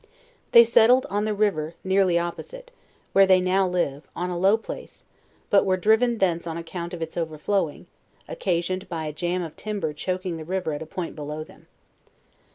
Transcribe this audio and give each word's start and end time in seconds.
They 0.51 0.63
settled 0.63 1.05
on 1.11 1.25
the 1.25 1.33
river 1.35 1.75
nearly 1.83 2.17
opposite, 2.17 2.71
where 3.13 3.27
they 3.27 3.39
now 3.39 3.67
live, 3.67 4.07
on 4.15 4.31
a 4.31 4.35
low 4.39 4.57
place, 4.57 5.05
but 5.51 5.63
were 5.63 5.77
driven 5.77 6.17
thence 6.17 6.47
on 6.47 6.57
account 6.57 6.95
of 6.95 7.03
its 7.03 7.17
overflowing, 7.17 7.85
occasioned 8.27 8.89
by 8.89 9.05
a 9.05 9.13
jam 9.13 9.43
of 9.43 9.55
timber 9.55 9.93
choking 9.93 10.37
the 10.37 10.43
river 10.43 10.73
at 10.73 10.81
a 10.81 10.87
point 10.87 11.15
below 11.15 11.43
them. 11.43 11.67